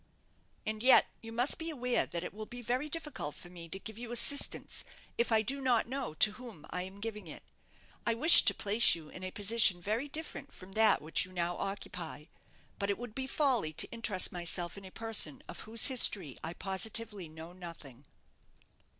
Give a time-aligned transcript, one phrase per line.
[0.65, 3.77] "And yet you must be aware that it will be very difficult for me to
[3.77, 4.83] give you assistance
[5.15, 7.43] if I do not know to whom I am giving it.
[8.03, 11.55] I wish to place you in a position very different from that which you now
[11.55, 12.25] occupy;
[12.79, 16.53] but it would be folly to interest myself in a person of whose history I
[16.55, 18.05] positively know nothing."